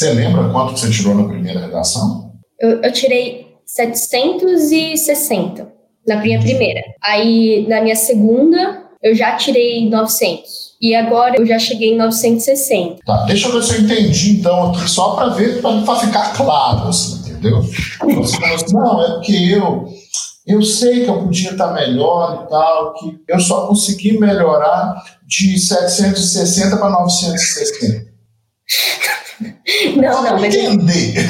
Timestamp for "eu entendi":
13.74-14.38